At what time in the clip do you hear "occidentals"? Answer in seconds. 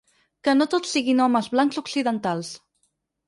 1.83-2.53